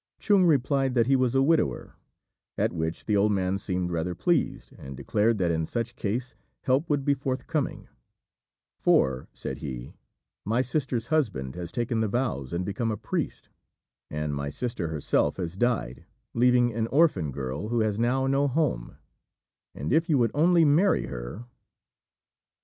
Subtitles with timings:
[0.17, 1.93] Chung replied that he was a widower;
[2.57, 6.89] at which the old man seemed rather pleased, and declared that in such case help
[6.89, 7.87] would be forthcoming;
[8.79, 9.93] "for," said he,
[10.43, 13.49] "my sister's husband has taken the vows and become a priest,
[14.09, 18.97] and my sister herself has died, leaving an orphan girl who has now no home;
[19.75, 21.45] and if you would only marry her...."